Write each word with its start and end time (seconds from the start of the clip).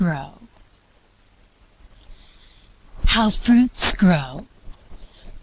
HOW 3.05 3.29
FRUITS 3.29 3.93
GROW. 3.95 4.47